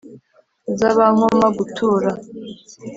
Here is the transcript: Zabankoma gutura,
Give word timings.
Zabankoma 0.79 1.47
gutura, 1.57 2.09